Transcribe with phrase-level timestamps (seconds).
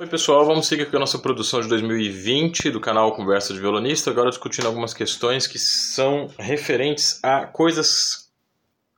[0.00, 4.10] Oi pessoal, vamos seguir com a nossa produção de 2020 do canal Conversa de Violonista,
[4.10, 8.32] agora discutindo algumas questões que são referentes a coisas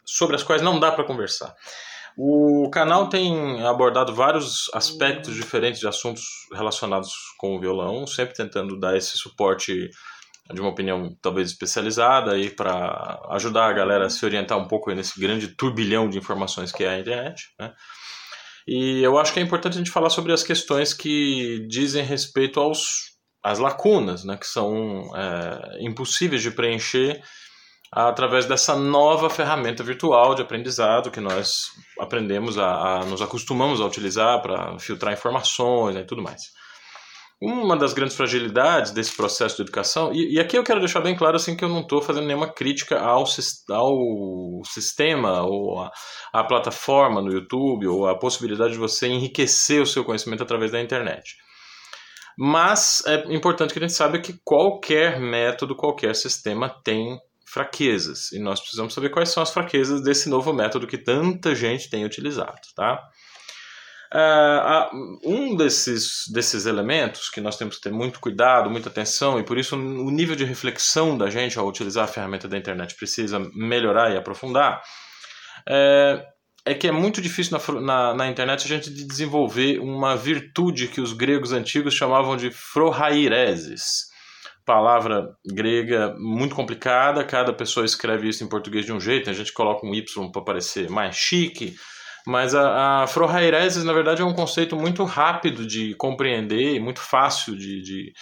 [0.05, 1.57] sobre as quais não dá para conversar.
[2.17, 8.79] O canal tem abordado vários aspectos diferentes de assuntos relacionados com o violão, sempre tentando
[8.79, 9.91] dar esse suporte
[10.55, 14.93] de uma opinião talvez especializada aí para ajudar a galera a se orientar um pouco
[14.93, 17.73] nesse grande turbilhão de informações que é a internet, né?
[18.67, 22.61] E eu acho que é importante a gente falar sobre as questões que dizem respeito
[22.61, 27.21] aos às lacunas, né, que são é, impossíveis de preencher
[27.91, 31.65] através dessa nova ferramenta virtual de aprendizado que nós
[32.01, 36.41] aprendemos a, a nos acostumamos a utilizar para filtrar informações né, e tudo mais.
[37.45, 41.17] Uma das grandes fragilidades desse processo de educação, e, e aqui eu quero deixar bem
[41.17, 43.25] claro assim que eu não estou fazendo nenhuma crítica ao,
[43.71, 45.81] ao sistema ou
[46.33, 50.81] a plataforma no YouTube ou a possibilidade de você enriquecer o seu conhecimento através da
[50.81, 51.35] internet.
[52.39, 58.39] Mas é importante que a gente saiba que qualquer método, qualquer sistema tem fraquezas e
[58.39, 62.61] nós precisamos saber quais são as fraquezas desse novo método que tanta gente tem utilizado,
[62.77, 63.03] tá?
[64.15, 69.43] Uh, um desses, desses elementos que nós temos que ter muito cuidado, muita atenção, e
[69.43, 73.39] por isso o nível de reflexão da gente ao utilizar a ferramenta da internet precisa
[73.55, 74.83] melhorar e aprofundar,
[75.67, 76.27] é,
[76.67, 81.01] é que é muito difícil na, na, na, internet a gente desenvolver uma virtude que
[81.01, 84.11] os gregos antigos chamavam de frohaireses.
[84.67, 89.55] Palavra grega muito complicada, cada pessoa escreve isso em português de um jeito, a gente
[89.55, 91.75] coloca um Y para parecer mais chique,
[92.27, 97.57] mas a, a Frohaireses, na verdade, é um conceito muito rápido de compreender, muito fácil
[97.57, 98.13] de, de,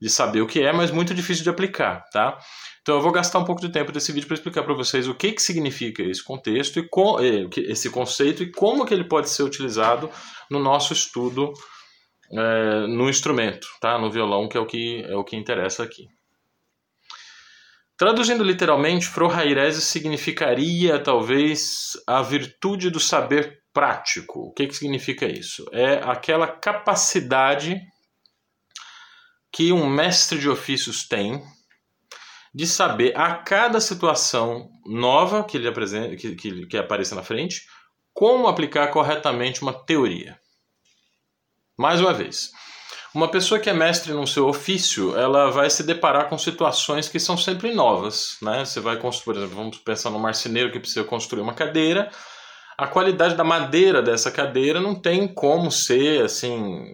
[0.00, 2.38] de saber o que é, mas muito difícil de aplicar, tá?
[2.82, 5.14] Então eu vou gastar um pouco de tempo desse vídeo para explicar para vocês o
[5.14, 9.28] que, que significa esse contexto e com, eh, esse conceito e como que ele pode
[9.28, 10.10] ser utilizado
[10.50, 11.52] no nosso estudo
[12.30, 13.98] é, no instrumento, tá?
[13.98, 16.06] No violão, que é o que é o que interessa aqui.
[17.98, 24.38] Traduzindo literalmente, Frohaireses significaria talvez a virtude do saber prático.
[24.38, 25.66] O que, que significa isso?
[25.72, 27.82] É aquela capacidade
[29.52, 31.42] que um mestre de ofícios tem
[32.54, 37.62] de saber a cada situação nova que ele apresenta, que, que, que apareça na frente,
[38.14, 40.38] como aplicar corretamente uma teoria.
[41.76, 42.52] Mais uma vez,
[43.14, 47.18] uma pessoa que é mestre no seu ofício, ela vai se deparar com situações que
[47.18, 48.64] são sempre novas, né?
[48.64, 52.10] Você vai construir, por exemplo, vamos pensar no marceneiro que precisa construir uma cadeira.
[52.76, 56.84] A qualidade da madeira dessa cadeira não tem como ser assim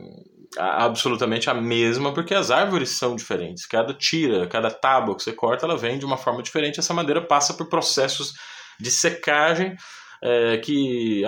[0.56, 3.66] absolutamente a mesma, porque as árvores são diferentes.
[3.66, 6.78] Cada tira, cada tábua que você corta, ela vem de uma forma diferente.
[6.78, 8.34] Essa madeira passa por processos
[8.80, 9.76] de secagem
[10.22, 11.22] é, que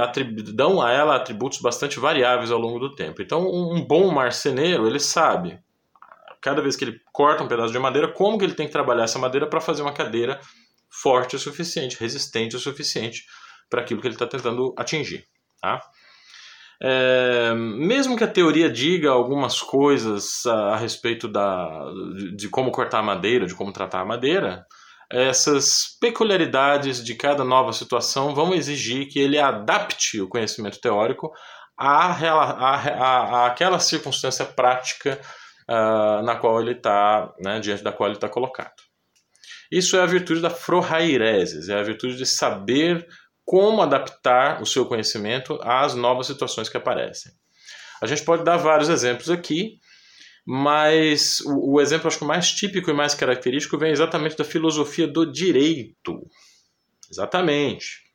[0.54, 3.22] dão a ela atributos bastante variáveis ao longo do tempo.
[3.22, 5.58] Então, um bom marceneiro, ele sabe,
[6.40, 9.04] cada vez que ele corta um pedaço de madeira, como que ele tem que trabalhar
[9.04, 10.40] essa madeira para fazer uma cadeira
[10.90, 13.24] forte o suficiente, resistente o suficiente
[13.68, 15.24] para aquilo que ele está tentando atingir.
[15.60, 15.80] Tá?
[16.80, 22.70] É, mesmo que a teoria diga algumas coisas a, a respeito da, de, de, como
[22.70, 24.64] cortar a madeira, de como tratar a madeira,
[25.10, 31.32] essas peculiaridades de cada nova situação vão exigir que ele adapte o conhecimento teórico
[31.78, 35.20] à, à, à, àquela circunstância prática
[35.68, 38.74] uh, na qual ele está, né, diante da qual ele está colocado.
[39.70, 43.06] Isso é a virtude da frohaireses, é a virtude de saber
[43.44, 47.32] como adaptar o seu conhecimento às novas situações que aparecem.
[48.02, 49.78] A gente pode dar vários exemplos aqui,
[50.46, 55.08] mas o, o exemplo acho que mais típico e mais característico vem exatamente da filosofia
[55.08, 56.24] do direito.
[57.10, 58.06] Exatamente.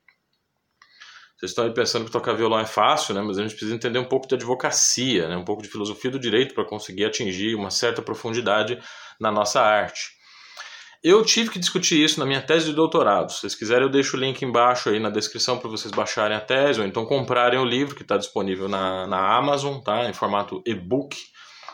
[1.36, 3.22] Vocês estão aí pensando que tocar violão é fácil, né?
[3.22, 5.36] mas a gente precisa entender um pouco de advocacia, né?
[5.36, 8.80] um pouco de filosofia do direito para conseguir atingir uma certa profundidade
[9.20, 10.12] na nossa arte.
[11.03, 13.31] Eu tive que discutir isso na minha tese de doutorado.
[13.31, 16.40] Se vocês quiserem, eu deixo o link embaixo aí na descrição para vocês baixarem a
[16.40, 20.08] tese ou então comprarem o livro que está disponível na, na Amazon, tá?
[20.08, 21.18] em formato e-book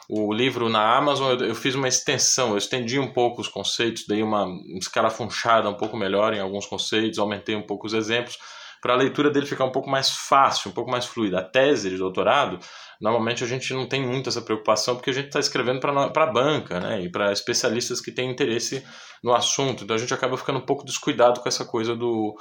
[0.10, 4.06] o livro na Amazon, eu, eu, fiz uma extensão, eu estendi um pouco os conceitos,
[4.08, 4.48] dei uma
[4.78, 8.38] escarafunchada um pouco melhor em alguns conceitos, aumentei um pouco os exemplos,
[8.82, 11.40] para a leitura dele ficar um pouco mais fácil, um pouco mais fluida.
[11.40, 12.60] A tese de doutorado,
[13.02, 16.32] normalmente a gente não tem muito essa preocupação, porque a gente está escrevendo para a
[16.32, 18.86] banca, né, e para especialistas que têm interesse
[19.22, 22.38] no assunto, então a gente acaba ficando um pouco descuidado com essa coisa do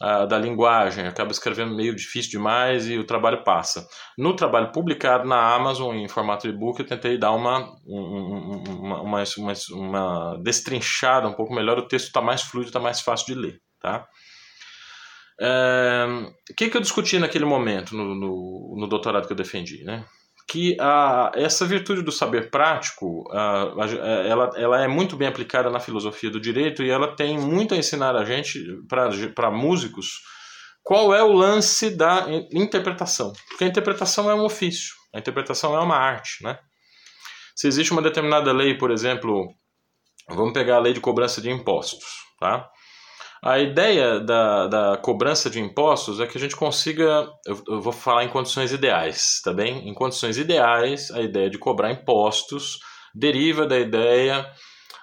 [0.00, 3.86] da linguagem, acaba escrevendo meio difícil demais e o trabalho passa.
[4.16, 9.52] No trabalho publicado na Amazon em formato e-book, eu tentei dar uma, uma, uma, uma,
[9.72, 13.60] uma destrinchada um pouco melhor, o texto está mais fluido, está mais fácil de ler.
[13.80, 14.06] Tá?
[15.40, 16.06] É,
[16.50, 19.84] o que, que eu discuti naquele momento, no, no, no doutorado que eu defendi?
[19.84, 20.04] Né?
[20.48, 23.86] Que a, essa virtude do saber prático a, a,
[24.26, 27.76] ela, ela é muito bem aplicada na filosofia do direito e ela tem muito a
[27.76, 28.58] ensinar a gente,
[29.34, 30.22] para músicos,
[30.82, 33.30] qual é o lance da interpretação.
[33.50, 36.42] Porque a interpretação é um ofício, a interpretação é uma arte.
[36.42, 36.58] Né?
[37.54, 39.52] Se existe uma determinada lei, por exemplo,
[40.30, 42.06] vamos pegar a lei de cobrança de impostos.
[42.40, 42.66] Tá?
[43.42, 47.92] A ideia da, da cobrança de impostos é que a gente consiga, eu, eu, vou
[47.92, 49.88] falar em condições ideais, tá bem?
[49.88, 52.78] Em condições ideais, a ideia de cobrar impostos
[53.14, 54.50] deriva da ideia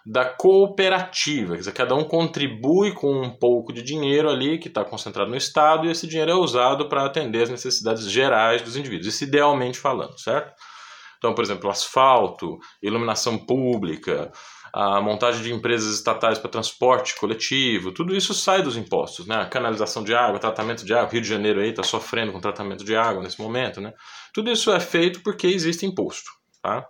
[0.05, 4.85] da cooperativa, quer dizer, cada um contribui com um pouco de dinheiro ali que está
[4.85, 9.07] concentrado no Estado e esse dinheiro é usado para atender as necessidades gerais dos indivíduos,
[9.07, 10.53] isso idealmente falando, certo?
[11.17, 14.31] Então, por exemplo, asfalto, iluminação pública,
[14.77, 19.37] a montagem de empresas estatais para transporte coletivo, tudo isso sai dos impostos, né?
[19.37, 22.83] A canalização de água, tratamento de água, Rio de Janeiro aí está sofrendo com tratamento
[22.83, 23.93] de água nesse momento, né?
[24.33, 26.29] Tudo isso é feito porque existe imposto,
[26.61, 26.85] tá?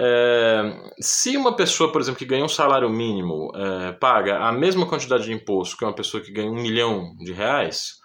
[0.00, 0.62] É,
[0.98, 5.24] se uma pessoa, por exemplo, que ganha um salário mínimo é, paga a mesma quantidade
[5.24, 7.98] de imposto que uma pessoa que ganha um milhão de reais,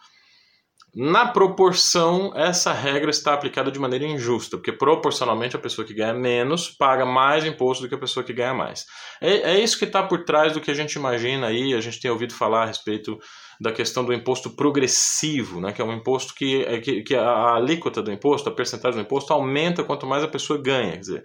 [0.95, 6.13] na proporção, essa regra está aplicada de maneira injusta, porque proporcionalmente a pessoa que ganha
[6.13, 8.85] menos paga mais imposto do que a pessoa que ganha mais.
[9.19, 11.99] É, é isso que está por trás do que a gente imagina aí, a gente
[11.99, 13.17] tem ouvido falar a respeito
[13.59, 17.55] da questão do imposto progressivo, né, que é um imposto que, é, que, que a
[17.55, 20.91] alíquota do imposto, a percentagem do imposto aumenta quanto mais a pessoa ganha.
[20.91, 21.23] Quer dizer,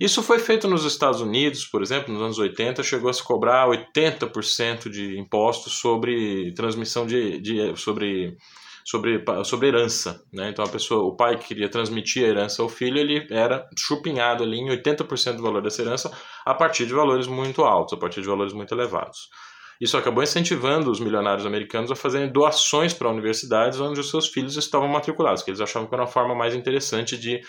[0.00, 3.68] isso foi feito nos Estados Unidos, por exemplo, nos anos 80, chegou a se cobrar
[3.68, 8.38] 80% de impostos sobre transmissão de, de sobre
[8.84, 10.22] sobre, sobre herança.
[10.32, 10.50] Né?
[10.50, 14.42] Então a pessoa, o pai que queria transmitir a herança ao filho, ele era chupinhado
[14.42, 16.10] ali em 80% do valor dessa herança
[16.44, 19.28] a partir de valores muito altos, a partir de valores muito elevados.
[19.80, 24.56] Isso acabou incentivando os milionários americanos a fazerem doações para universidades onde os seus filhos
[24.56, 27.40] estavam matriculados, que eles achavam que era uma forma mais interessante de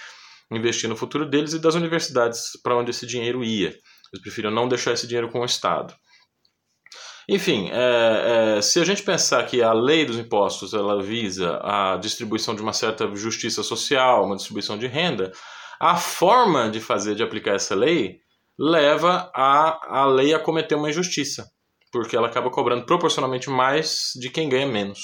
[0.52, 3.68] investir no futuro deles e das universidades para onde esse dinheiro ia.
[3.68, 5.94] Eles preferiam não deixar esse dinheiro com o Estado.
[7.28, 11.98] Enfim, é, é, se a gente pensar que a lei dos impostos ela visa a
[11.98, 15.32] distribuição de uma certa justiça social, uma distribuição de renda,
[15.80, 18.18] a forma de fazer, de aplicar essa lei,
[18.60, 21.46] leva a, a lei a cometer uma injustiça,
[21.92, 25.00] porque ela acaba cobrando proporcionalmente mais de quem ganha menos,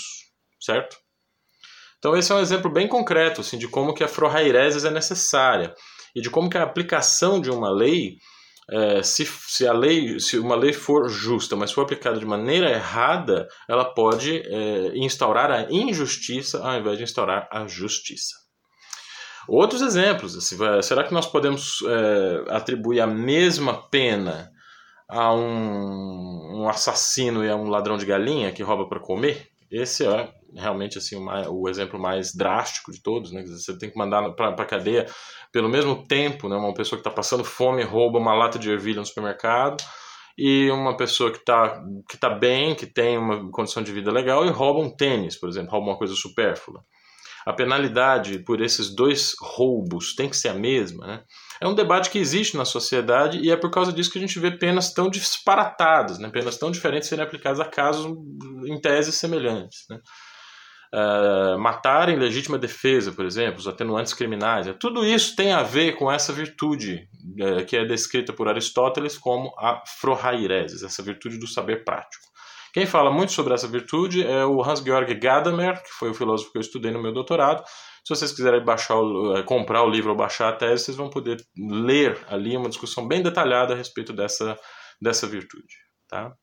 [0.60, 0.98] certo?
[1.98, 5.74] Então esse é um exemplo bem concreto assim, de como que a frohaireses é necessária
[6.16, 8.18] e de como que a aplicação de uma lei
[8.72, 12.70] é, se, se a lei, se uma lei for justa, mas for aplicada de maneira
[12.70, 18.36] errada, ela pode é, instaurar a injustiça ao invés de instaurar a justiça.
[19.48, 24.52] Outros exemplos, assim, será que nós podemos é, atribuir a mesma pena
[25.10, 29.48] a um, um, assassino e a um ladrão de galinha que rouba para comer?
[29.72, 33.44] Esse é realmente assim o, o exemplo mais drástico de todos, né?
[33.46, 35.06] Você tem que mandar para a cadeia
[35.52, 36.56] pelo mesmo tempo, né?
[36.56, 39.84] Uma pessoa que está passando fome rouba uma lata de ervilha no supermercado
[40.38, 44.46] e uma pessoa que está que tá bem, que tem uma condição de vida legal
[44.46, 46.84] e rouba um tênis, por exemplo, rouba uma coisa supérflua.
[47.46, 51.24] A penalidade por esses dois roubos tem que ser a mesma, né?
[51.62, 54.40] É um debate que existe na sociedade e é por causa disso que a gente
[54.40, 56.30] vê penas tão disparatadas, né?
[56.30, 58.06] penas tão diferentes serem aplicadas a casos
[58.66, 59.86] em tese semelhantes.
[59.90, 60.00] Né?
[60.92, 65.62] Uh, matar em legítima defesa, por exemplo, os atenuantes criminais, é, tudo isso tem a
[65.62, 67.08] ver com essa virtude
[67.40, 72.24] uh, que é descrita por Aristóteles como a frohaireses, essa virtude do saber prático.
[72.74, 76.58] Quem fala muito sobre essa virtude é o Hans-Georg Gadamer, que foi o filósofo que
[76.58, 77.64] eu estudei no meu doutorado,
[78.10, 78.98] se vocês quiserem baixar
[79.38, 83.08] eh, comprar o livro ou baixar a tese, vocês vão poder ler ali uma discussão
[83.08, 84.58] bem detalhada a respeito dessa,
[85.00, 85.76] dessa virtude.
[86.08, 86.34] Tá?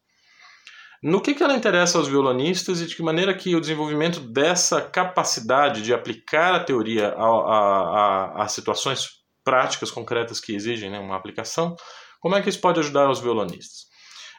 [1.06, 4.82] No que, que ela interessa aos violonistas e de que maneira que o desenvolvimento dessa
[4.82, 9.06] capacidade de aplicar a teoria a, a, a, a situações
[9.44, 11.76] práticas concretas que exigem né, uma aplicação,
[12.20, 13.82] como é que isso pode ajudar os violonistas?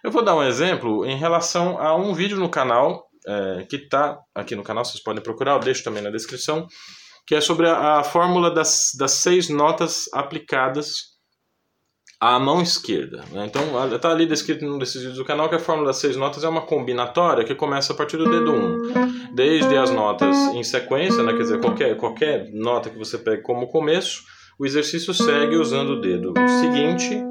[0.04, 4.20] Eu vou dar um exemplo em relação a um vídeo no canal, é, que está
[4.36, 6.68] aqui no canal, vocês podem procurar, eu deixo também na descrição,
[7.26, 11.17] que é sobre a, a fórmula das, das seis notas aplicadas
[12.20, 13.24] à mão esquerda.
[13.32, 13.46] Né?
[13.46, 13.62] Então,
[13.94, 16.50] está ali descrito num desses vídeos do canal que a fórmula das seis notas é
[16.50, 19.34] uma combinatória que começa a partir do dedo 1.
[19.34, 21.34] Desde as notas em sequência, né?
[21.34, 24.24] quer dizer, qualquer, qualquer nota que você pegue como começo,
[24.60, 27.24] o exercício segue usando o dedo seguinte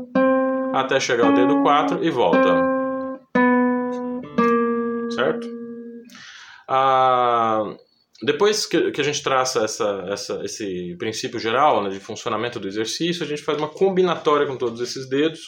[0.73, 2.77] até chegar ao dedo 4 e volta.
[5.11, 5.49] Certo?
[6.69, 7.65] Ah,
[8.23, 12.67] depois que, que a gente traça essa, essa, esse princípio geral né, de funcionamento do
[12.67, 15.41] exercício, a gente faz uma combinatória com todos esses dedos.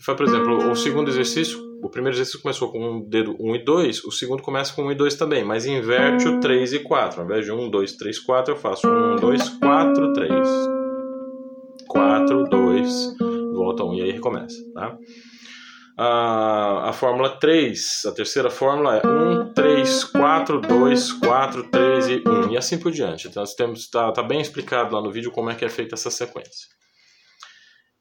[0.00, 3.56] E faz, por exemplo, o segundo exercício, o primeiro exercício começou com um dedo 1
[3.56, 6.78] e 2, o segundo começa com 1 e 2 também, mas inverte o 3 e
[6.80, 7.20] 4.
[7.20, 10.48] Ao invés de 1, 2, 3, 4, eu faço 1, 2, 4, 3.
[11.88, 13.16] 4, 2,
[13.54, 14.56] volta 1 e aí recomeça.
[14.74, 14.98] Tá?
[15.98, 22.22] A, a fórmula 3, a terceira fórmula é 1, 3, 4, 2, 4, 3 e
[22.28, 23.28] 1, e assim por diante.
[23.28, 26.68] Então, está tá bem explicado lá no vídeo como é que é feita essa sequência.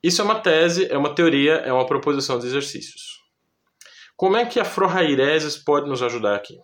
[0.03, 3.15] Isso é uma tese, é uma teoria, é uma proposição de exercícios.
[4.17, 6.55] Como é que a Frohaireses pode nos ajudar aqui?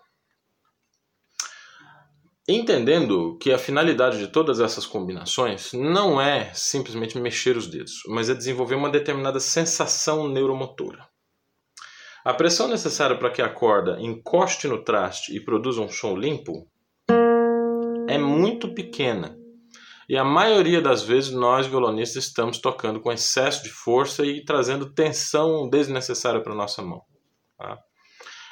[2.47, 8.29] Entendendo que a finalidade de todas essas combinações não é simplesmente mexer os dedos, mas
[8.29, 11.10] é desenvolver uma determinada sensação neuromotora.
[12.23, 16.67] A pressão necessária para que a corda encoste no traste e produza um som limpo
[18.07, 19.35] é muito pequena.
[20.07, 24.93] E a maioria das vezes nós violonistas estamos tocando com excesso de força e trazendo
[24.93, 27.01] tensão desnecessária para nossa mão.
[27.57, 27.79] Tá?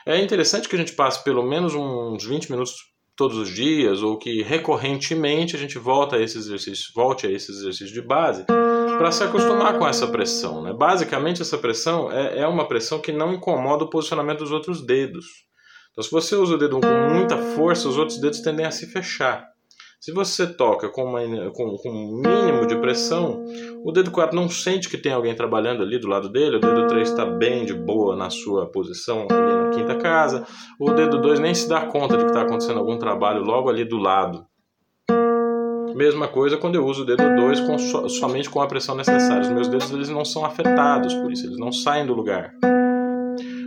[0.08, 2.74] É interessante que a gente passe pelo menos uns 20 minutos
[3.16, 7.58] todos os dias ou que recorrentemente a gente volta a esses exercícios, volte a esses
[7.58, 8.46] exercícios de base
[9.00, 10.62] para se acostumar com essa pressão.
[10.62, 10.74] Né?
[10.74, 15.26] Basicamente, essa pressão é, é uma pressão que não incomoda o posicionamento dos outros dedos.
[15.92, 18.88] Então, se você usa o dedo com muita força, os outros dedos tendem a se
[18.92, 19.48] fechar.
[20.02, 23.44] Se você toca com, uma, com, com um mínimo de pressão,
[23.86, 26.88] o dedo 4 não sente que tem alguém trabalhando ali do lado dele, o dedo
[26.88, 30.46] 3 está bem de boa na sua posição ali na quinta casa,
[30.80, 33.86] o dedo 2 nem se dá conta de que está acontecendo algum trabalho logo ali
[33.86, 34.46] do lado.
[35.96, 37.78] Mesma coisa quando eu uso o dedo 2 com,
[38.10, 39.42] somente com a pressão necessária.
[39.42, 42.54] Os meus dedos eles não são afetados por isso, eles não saem do lugar.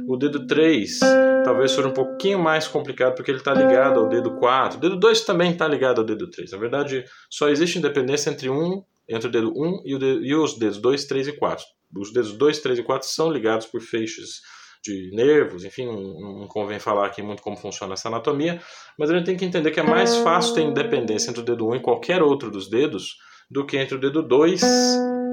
[0.08, 1.00] O dedo 3
[1.44, 4.78] talvez seja um pouquinho mais complicado porque ele está ligado ao dedo 4.
[4.78, 6.52] O dedo 2 também está ligado ao dedo 3.
[6.52, 10.34] Na verdade, só existe independência entre, um, entre o dedo 1 e, o dedo, e
[10.34, 11.64] os dedos 2, 3 e 4.
[11.96, 14.40] Os dedos 2, 3 e 4 são ligados por feixes
[14.82, 18.60] de nervos, enfim, não, não, convém falar aqui muito como funciona essa anatomia,
[18.98, 21.68] mas a gente tem que entender que é mais fácil ter independência entre o dedo
[21.68, 23.16] 1 e qualquer outro dos dedos
[23.48, 24.62] do que entre o dedo 2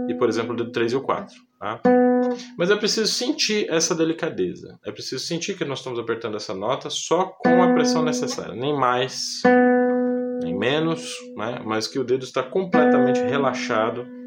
[0.09, 1.35] e, por exemplo, o dedo 3 e o 4.
[1.59, 1.81] Tá?
[2.57, 4.79] Mas é preciso sentir essa delicadeza.
[4.85, 8.73] É preciso sentir que nós estamos apertando essa nota só com a pressão necessária, nem
[8.73, 9.41] mais,
[10.43, 11.59] nem menos, né?
[11.65, 14.18] mas que o dedo está completamente relaxado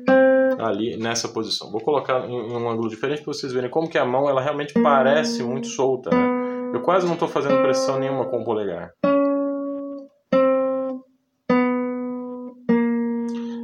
[0.66, 1.70] ali nessa posição.
[1.70, 4.74] Vou colocar em um ângulo diferente para vocês verem como que a mão ela realmente
[4.74, 6.10] parece muito solta.
[6.10, 6.72] Né?
[6.74, 8.92] Eu quase não estou fazendo pressão nenhuma com o polegar.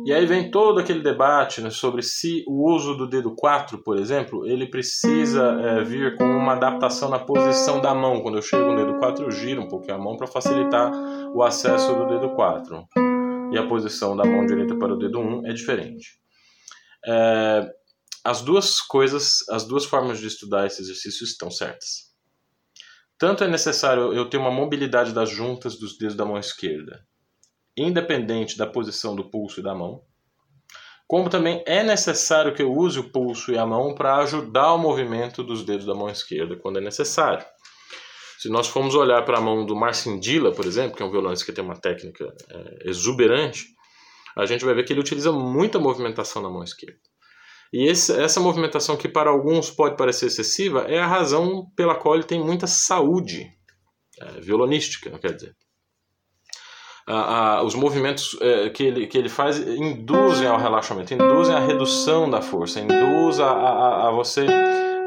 [0.09, 3.99] E aí vem todo aquele debate né, sobre se o uso do dedo 4, por
[3.99, 8.23] exemplo, ele precisa é, vir com uma adaptação na posição da mão.
[8.23, 10.91] Quando eu chego no dedo 4, eu giro um pouquinho a mão para facilitar
[11.35, 12.87] o acesso do dedo 4.
[13.53, 16.13] E a posição da mão direita para o dedo 1 é diferente.
[17.07, 17.71] É,
[18.25, 22.09] as duas coisas, as duas formas de estudar esse exercício estão certas.
[23.19, 27.05] Tanto é necessário eu ter uma mobilidade das juntas dos dedos da mão esquerda,
[27.77, 30.05] independente da posição do pulso e da mão,
[31.07, 34.79] como também é necessário que eu use o pulso e a mão para ajudar o
[34.79, 37.45] movimento dos dedos da mão esquerda quando é necessário.
[38.39, 41.11] Se nós formos olhar para a mão do Marcin Dilla, por exemplo, que é um
[41.11, 43.75] violonista que tem uma técnica é, exuberante,
[44.39, 46.99] a gente vai ver que ele utiliza muita movimentação na mão esquerda.
[47.73, 52.15] E esse, essa movimentação, que para alguns pode parecer excessiva, é a razão pela qual
[52.15, 53.47] ele tem muita saúde
[54.21, 55.55] é, violonística, quer dizer
[57.65, 62.43] os movimentos é, que, ele, que ele faz induzem ao relaxamento, induzem à redução da
[62.43, 64.47] força, induzem a, a, a você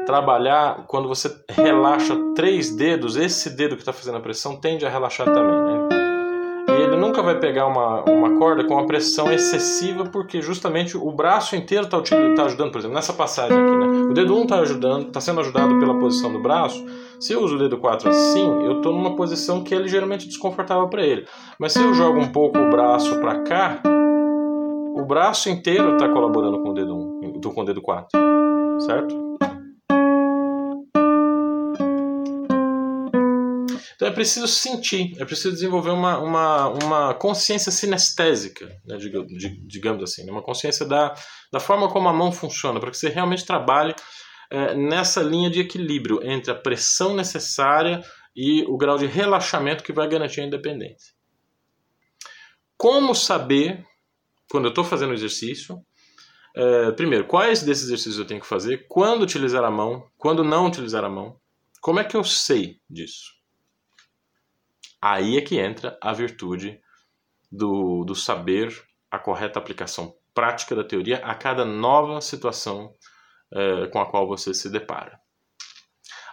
[0.04, 4.90] trabalhar quando você relaxa três dedos, esse dedo que está fazendo a pressão tende a
[4.90, 5.56] relaxar também.
[5.56, 6.11] Né?
[7.02, 11.84] Nunca vai pegar uma, uma corda com uma pressão excessiva, porque justamente o braço inteiro
[11.86, 13.76] está tá ajudando, por exemplo, nessa passagem aqui.
[13.76, 13.86] Né?
[14.08, 16.86] O dedo 1 um está ajudando, está sendo ajudado pela posição do braço,
[17.18, 20.88] se eu uso o dedo 4 assim, eu estou numa posição que é ligeiramente desconfortável
[20.88, 21.26] para ele.
[21.58, 23.82] Mas se eu jogo um pouco o braço para cá,
[24.94, 28.08] o braço inteiro está colaborando com o dedo 1, com o dedo 4,
[28.78, 29.31] certo?
[34.02, 38.96] Então é preciso sentir, é preciso desenvolver uma, uma, uma consciência sinestésica, né,
[39.64, 41.14] digamos assim, né, uma consciência da,
[41.52, 43.94] da forma como a mão funciona, para que você realmente trabalhe
[44.50, 48.02] é, nessa linha de equilíbrio entre a pressão necessária
[48.34, 51.14] e o grau de relaxamento que vai garantir a independência.
[52.76, 53.86] Como saber,
[54.50, 55.78] quando eu estou fazendo o exercício,
[56.56, 60.66] é, primeiro, quais desses exercícios eu tenho que fazer, quando utilizar a mão, quando não
[60.66, 61.36] utilizar a mão,
[61.80, 63.41] como é que eu sei disso?
[65.02, 66.78] Aí é que entra a virtude
[67.50, 68.72] do, do saber
[69.10, 72.94] a correta aplicação prática da teoria a cada nova situação
[73.52, 75.20] é, com a qual você se depara.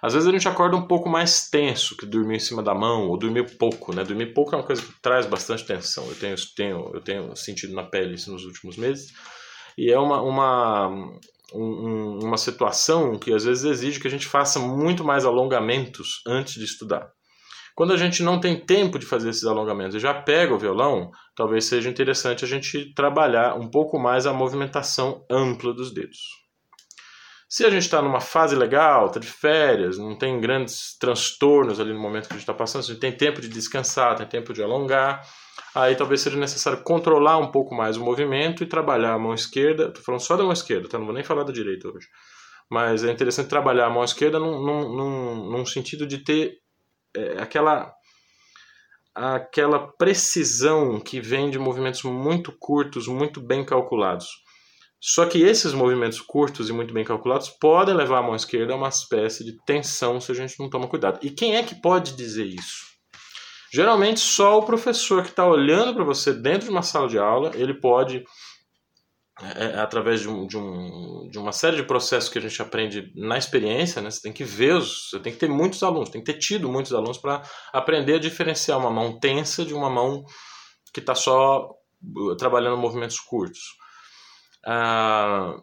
[0.01, 3.09] Às vezes a gente acorda um pouco mais tenso que dormir em cima da mão,
[3.09, 4.03] ou dormir pouco, né?
[4.03, 6.07] Dormir pouco é uma coisa que traz bastante tensão.
[6.07, 9.11] Eu tenho, tenho, eu tenho sentido na pele isso nos últimos meses.
[9.77, 10.88] E é uma, uma,
[11.53, 16.53] um, uma situação que às vezes exige que a gente faça muito mais alongamentos antes
[16.53, 17.11] de estudar.
[17.79, 21.12] Quando a gente não tem tempo de fazer esses alongamentos e já pega o violão,
[21.33, 26.19] talvez seja interessante a gente trabalhar um pouco mais a movimentação ampla dos dedos.
[27.48, 31.93] Se a gente está numa fase legal, está de férias, não tem grandes transtornos ali
[31.93, 34.27] no momento que a gente está passando, se a gente tem tempo de descansar, tem
[34.27, 35.25] tempo de alongar,
[35.74, 39.86] aí talvez seja necessário controlar um pouco mais o movimento e trabalhar a mão esquerda.
[39.86, 41.00] Estou falando só da mão esquerda, tá?
[41.00, 42.09] não vou nem falar da direita hoje.
[42.69, 46.57] Mas é interessante trabalhar a mão esquerda num, num, num, num sentido de ter
[47.15, 47.93] é, aquela
[49.15, 54.27] aquela precisão que vem de movimentos muito curtos, muito bem calculados.
[55.01, 58.75] Só que esses movimentos curtos e muito bem calculados podem levar a mão esquerda a
[58.75, 61.19] uma espécie de tensão se a gente não toma cuidado.
[61.21, 62.89] E quem é que pode dizer isso?
[63.71, 67.51] Geralmente só o professor que está olhando para você dentro de uma sala de aula,
[67.55, 68.23] ele pode
[69.41, 72.62] é, é, através de, um, de, um, de, uma série de processos que a gente
[72.62, 74.12] aprende na experiência, né?
[74.12, 76.67] Você tem que ver, os, você tem que ter muitos alunos, tem que ter tido
[76.67, 77.41] muitos alunos para
[77.72, 80.25] aprender a diferenciar uma mão tensa de uma mão
[80.93, 81.69] que está só
[82.17, 83.77] uh, trabalhando movimentos curtos.
[84.65, 85.55] Ah,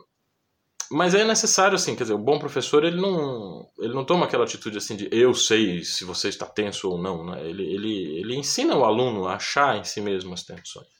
[0.91, 4.45] mas é necessário, assim, quer dizer, o bom professor, ele não, ele não toma aquela
[4.45, 7.47] atitude, assim, de eu sei se você está tenso ou não, né?
[7.47, 10.96] Ele, ele, ele ensina o aluno a achar em si mesmo as tensões.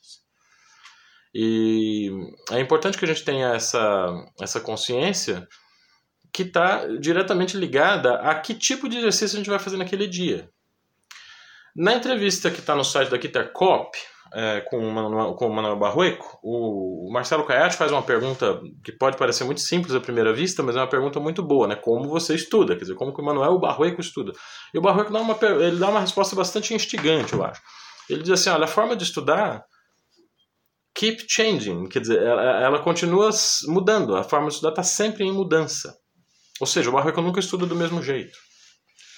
[1.35, 2.11] E
[2.51, 4.09] é importante que a gente tenha essa,
[4.41, 5.47] essa consciência
[6.33, 10.51] que está diretamente ligada a que tipo de exercício a gente vai fazer naquele dia.
[11.75, 13.97] Na entrevista que está no site da Guitarcop,
[14.35, 18.93] é, com, o Manuel, com o Manuel Barrueco, o Marcelo Caiate faz uma pergunta que
[18.93, 21.77] pode parecer muito simples à primeira vista, mas é uma pergunta muito boa, né?
[21.77, 22.75] Como você estuda?
[22.75, 24.33] Quer dizer, como que o Manuel Barrueco estuda?
[24.75, 27.61] E o Barrueco dá uma, ele dá uma resposta bastante instigante, eu acho.
[28.11, 29.65] Ele diz assim, olha, a forma de estudar
[30.97, 33.31] keep changing, quer dizer, ela, ela continua
[33.69, 35.95] mudando, a forma de estudar está sempre em mudança.
[36.59, 38.37] Ou seja, o Barroco nunca estuda do mesmo jeito.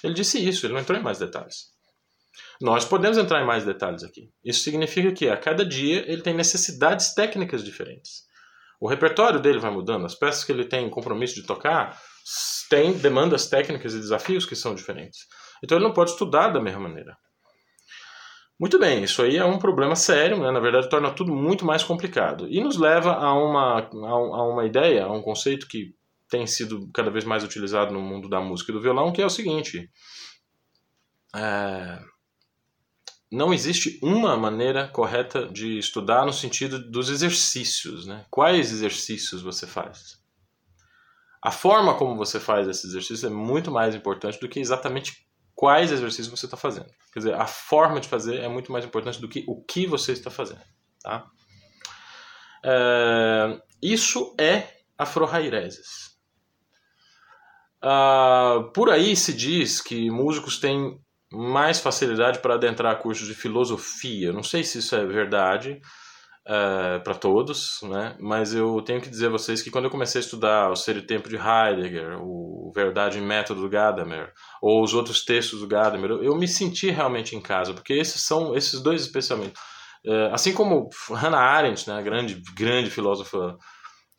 [0.03, 1.69] Ele disse isso, ele não entrou em mais detalhes.
[2.61, 4.29] Nós podemos entrar em mais detalhes aqui.
[4.43, 8.23] Isso significa que a cada dia ele tem necessidades técnicas diferentes.
[8.81, 11.97] O repertório dele vai mudando, as peças que ele tem compromisso de tocar
[12.69, 15.19] têm demandas técnicas e desafios que são diferentes.
[15.63, 17.17] Então ele não pode estudar da mesma maneira.
[18.59, 20.51] Muito bem, isso aí é um problema sério, né?
[20.51, 22.45] na verdade torna tudo muito mais complicado.
[22.49, 25.95] E nos leva a uma, a uma ideia, a um conceito que
[26.29, 29.25] tem sido cada vez mais utilizado no mundo da música e do violão, que é
[29.25, 29.89] o seguinte:
[31.33, 31.99] é,
[33.31, 38.05] não existe uma maneira correta de estudar no sentido dos exercícios.
[38.05, 38.25] Né?
[38.29, 40.19] Quais exercícios você faz?
[41.41, 45.28] A forma como você faz esses exercícios é muito mais importante do que exatamente
[45.59, 46.87] quais exercícios você está fazendo.
[47.11, 50.13] Quer dizer, a forma de fazer é muito mais importante do que o que você
[50.13, 50.61] está fazendo.
[51.03, 51.29] Tá?
[52.63, 56.17] É, isso é afro-raireses.
[57.81, 60.97] Ah, por aí se diz que músicos têm
[61.29, 64.31] mais facilidade para adentrar cursos de filosofia.
[64.31, 65.81] Não sei se isso é verdade,
[66.51, 68.15] é, para todos, né?
[68.19, 70.97] mas eu tenho que dizer a vocês que quando eu comecei a estudar o Ser
[70.97, 75.67] e Tempo de Heidegger, o Verdade e Método do Gadamer, ou os outros textos do
[75.67, 79.53] Gadamer, eu, me senti realmente em casa, porque esses são, esses dois especialmente,
[80.07, 83.55] uh, assim como Hannah Arendt, né, a grande, grande filósofa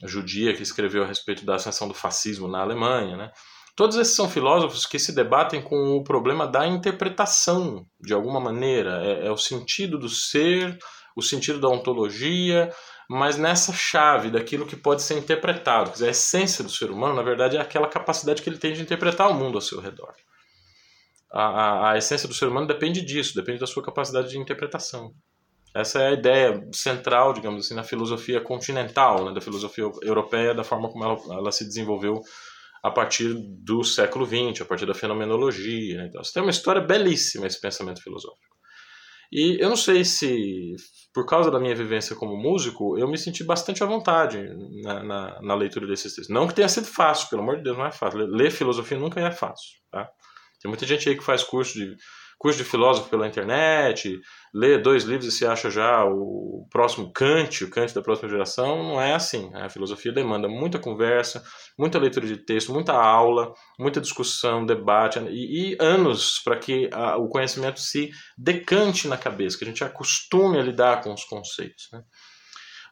[0.05, 3.31] judia que escreveu a respeito da ascensão do fascismo na Alemanha, né?
[3.77, 9.03] Todos esses são filósofos que se debatem com o problema da interpretação, de alguma maneira.
[9.03, 10.79] É, é o sentido do ser,
[11.16, 12.73] o sentido da ontologia,
[13.09, 15.90] mas nessa chave daquilo que pode ser interpretado.
[15.90, 18.73] Quer dizer, a essência do ser humano, na verdade, é aquela capacidade que ele tem
[18.73, 20.14] de interpretar o mundo ao seu redor.
[21.33, 25.12] A, a, a essência do ser humano depende disso, depende da sua capacidade de interpretação.
[25.75, 30.64] Essa é a ideia central, digamos assim, na filosofia continental, né, da filosofia europeia, da
[30.64, 32.20] forma como ela, ela se desenvolveu
[32.83, 35.99] a partir do século XX, a partir da fenomenologia.
[35.99, 36.07] Né?
[36.09, 38.50] Então, você tem uma história belíssima esse pensamento filosófico.
[39.33, 40.75] E eu não sei se,
[41.14, 44.43] por causa da minha vivência como músico, eu me senti bastante à vontade
[44.83, 46.35] na, na, na leitura desses textos.
[46.35, 48.27] Não que tenha sido fácil, pelo amor de Deus, não é fácil.
[48.27, 49.79] Ler filosofia nunca é fácil.
[49.90, 50.09] Tá?
[50.61, 51.95] Tem muita gente aí que faz curso de
[52.40, 54.18] curso de filósofo pela internet,
[54.53, 58.83] lê dois livros e se acha já o próximo Kant, o Kant da próxima geração.
[58.83, 59.50] Não é assim.
[59.55, 61.44] A filosofia demanda muita conversa,
[61.79, 67.18] muita leitura de texto, muita aula, muita discussão, debate e, e anos para que a,
[67.18, 71.90] o conhecimento se decante na cabeça, que a gente acostume a lidar com os conceitos.
[71.92, 72.03] Né?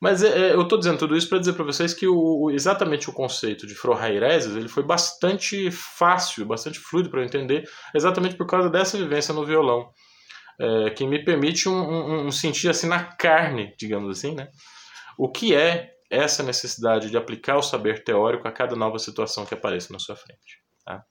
[0.01, 3.11] Mas é, é eu estou dizendo tudo isso para dizer para vocês que o, exatamente
[3.11, 8.47] o conceito de Frohaireses ele foi bastante fácil, bastante fluido para eu entender, exatamente por
[8.47, 9.91] causa dessa vivência no violão,
[10.61, 14.49] é, que me permite um, um, um, sentir assim na carne, digamos assim, né?
[15.17, 19.55] o que é essa necessidade de aplicar o saber teórico a cada nova situação que
[19.55, 20.63] apareça na sua frente.
[20.85, 21.05] Tá?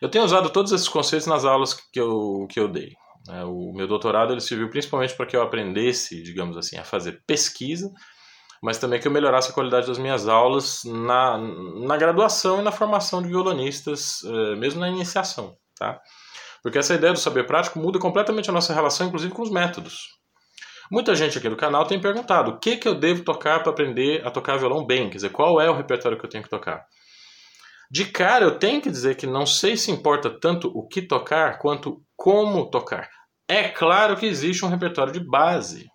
[0.00, 2.92] Eu tenho usado todos esses conceitos nas aulas que eu, que eu dei.
[3.26, 3.44] Né?
[3.44, 7.90] O meu doutorado ele serviu principalmente para que eu aprendesse, digamos assim, a fazer pesquisa,
[8.62, 12.70] mas também que eu melhorasse a qualidade das minhas aulas na, na graduação e na
[12.70, 15.56] formação de violonistas, eh, mesmo na iniciação.
[15.76, 16.00] Tá?
[16.62, 20.20] Porque essa ideia do saber prático muda completamente a nossa relação, inclusive com os métodos.
[20.92, 24.24] Muita gente aqui do canal tem perguntado o que, que eu devo tocar para aprender
[24.26, 26.86] a tocar violão bem, quer dizer, qual é o repertório que eu tenho que tocar.
[27.92, 31.58] De cara, eu tenho que dizer que não sei se importa tanto o que tocar
[31.58, 33.06] quanto como tocar.
[33.46, 35.86] É claro que existe um repertório de base,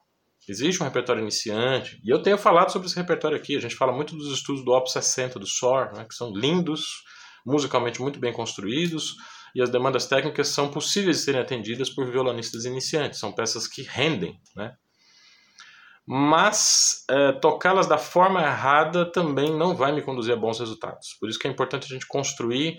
[0.48, 3.58] existe um repertório iniciante, e eu tenho falado sobre esse repertório aqui.
[3.58, 7.02] A gente fala muito dos estudos do Op 60 do SOR, né, que são lindos,
[7.44, 9.16] musicalmente muito bem construídos,
[9.56, 13.20] e as demandas técnicas são possíveis de serem atendidas por violonistas iniciantes.
[13.20, 14.76] São peças que rendem, né?
[16.08, 21.18] Mas é, tocá-las da forma errada também não vai me conduzir a bons resultados.
[21.20, 22.78] Por isso que é importante a gente construir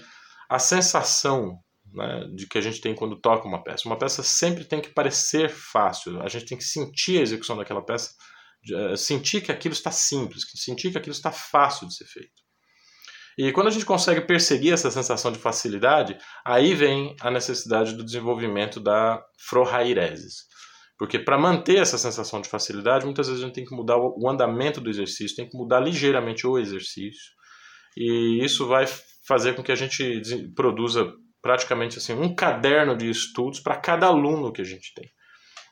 [0.48, 1.58] a sensação
[1.92, 3.86] né, de que a gente tem quando toca uma peça.
[3.86, 7.84] Uma peça sempre tem que parecer fácil, a gente tem que sentir a execução daquela
[7.84, 8.12] peça,
[8.72, 12.48] é, sentir que aquilo está simples, sentir que aquilo está fácil de ser feito.
[13.36, 18.04] E quando a gente consegue perseguir essa sensação de facilidade, aí vem a necessidade do
[18.04, 20.47] desenvolvimento da frohaireses.
[20.98, 24.28] Porque para manter essa sensação de facilidade, muitas vezes a gente tem que mudar o
[24.28, 27.32] andamento do exercício, tem que mudar ligeiramente o exercício.
[27.96, 28.84] E isso vai
[29.26, 30.22] fazer com que a gente
[30.56, 35.08] produza praticamente assim um caderno de estudos para cada aluno que a gente tem.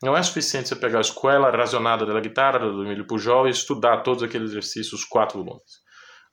[0.02, 4.02] Não é suficiente você pegar a escola racionada da guitarra do Emílio Pujol e estudar
[4.02, 5.84] todos aqueles exercícios, os quatro volumes.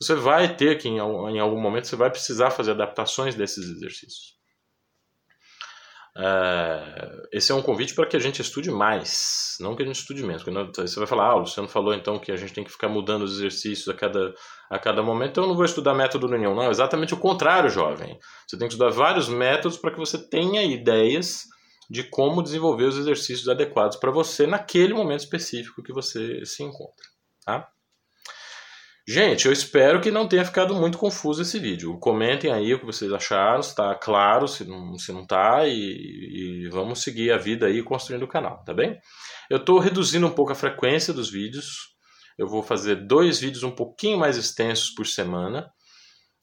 [0.01, 4.33] Você vai ter que, em algum momento, você vai precisar fazer adaptações desses exercícios.
[6.15, 9.95] Uh, esse é um convite para que a gente estude mais, não que a gente
[9.95, 10.43] estude menos.
[10.43, 13.23] Você vai falar, ah, o Luciano falou então que a gente tem que ficar mudando
[13.23, 14.33] os exercícios a cada,
[14.69, 16.53] a cada momento, então eu não vou estudar método nenhum.
[16.53, 18.19] Não, exatamente o contrário, jovem.
[18.47, 21.45] Você tem que estudar vários métodos para que você tenha ideias
[21.89, 27.07] de como desenvolver os exercícios adequados para você naquele momento específico que você se encontra.
[27.43, 27.67] Tá?
[29.05, 31.99] Gente, eu espero que não tenha ficado muito confuso esse vídeo.
[31.99, 36.63] Comentem aí o que vocês acharam, se está claro, se não, se não tá, e,
[36.65, 38.97] e, vamos seguir a vida aí construindo o canal, tá bem?
[39.49, 41.93] Eu estou reduzindo um pouco a frequência dos vídeos.
[42.37, 45.69] Eu vou fazer dois vídeos um pouquinho mais extensos por semana.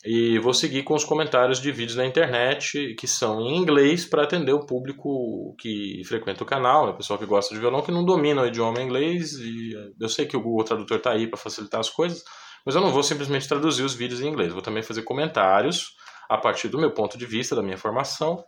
[0.04, 4.22] E vou seguir com os comentários de vídeos na internet que são em inglês para
[4.22, 6.92] atender o público que frequenta o canal, né?
[6.92, 9.32] o pessoal que gosta de violão que não domina o idioma inglês.
[9.32, 12.22] E eu sei que o Google Tradutor está aí para facilitar as coisas,
[12.64, 15.94] mas eu não vou simplesmente traduzir os vídeos em inglês, vou também fazer comentários
[16.28, 18.44] a partir do meu ponto de vista, da minha formação,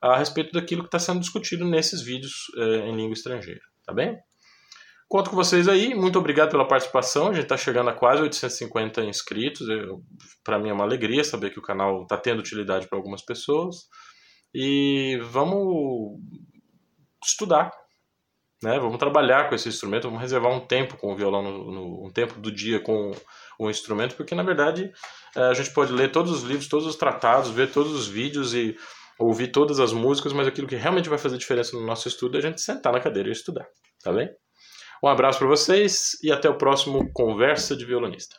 [0.00, 4.18] a respeito daquilo que está sendo discutido nesses vídeos é, em língua estrangeira, tá bem?
[5.08, 9.02] Conto com vocês aí, muito obrigado pela participação, a gente está chegando a quase 850
[9.02, 9.66] inscritos,
[10.42, 13.88] para mim é uma alegria saber que o canal está tendo utilidade para algumas pessoas,
[14.54, 16.18] e vamos
[17.24, 17.70] estudar,
[18.62, 18.78] né?
[18.78, 22.10] Vamos trabalhar com esse instrumento, vamos reservar um tempo com o violão, no, no, um
[22.10, 23.12] tempo do dia com
[23.58, 24.92] o instrumento, porque na verdade
[25.36, 28.54] é, a gente pode ler todos os livros, todos os tratados, ver todos os vídeos
[28.54, 28.76] e
[29.18, 32.38] ouvir todas as músicas, mas aquilo que realmente vai fazer diferença no nosso estudo é
[32.38, 33.66] a gente sentar na cadeira e estudar,
[34.02, 34.28] tá bem?
[35.02, 38.36] Um abraço para vocês e até o próximo Conversa de Violonista.